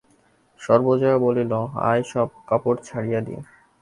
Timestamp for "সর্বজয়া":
0.59-1.17